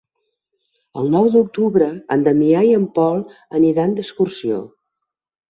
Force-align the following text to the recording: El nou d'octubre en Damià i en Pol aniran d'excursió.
El 1.01 1.11
nou 1.15 1.29
d'octubre 1.35 1.89
en 2.15 2.23
Damià 2.29 2.65
i 2.69 2.73
en 2.79 2.89
Pol 2.97 3.23
aniran 3.61 3.95
d'excursió. 4.01 4.61